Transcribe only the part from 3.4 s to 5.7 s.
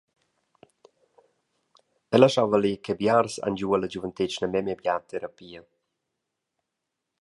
han giu ella giuventetgna memia bia «terapia».